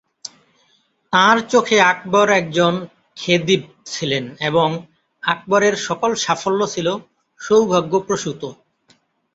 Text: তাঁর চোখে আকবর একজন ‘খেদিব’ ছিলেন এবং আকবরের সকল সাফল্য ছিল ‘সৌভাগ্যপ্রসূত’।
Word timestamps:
তাঁর 1.13 1.37
চোখে 1.51 1.77
আকবর 1.91 2.27
একজন 2.39 2.73
‘খেদিব’ 3.17 3.61
ছিলেন 3.85 4.25
এবং 4.49 4.67
আকবরের 5.23 5.75
সকল 5.87 6.11
সাফল্য 6.23 6.61
ছিল 6.73 6.87
‘সৌভাগ্যপ্রসূত’। 7.41 8.41